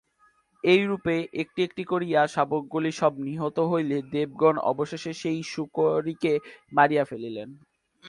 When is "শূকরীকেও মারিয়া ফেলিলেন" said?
5.51-7.49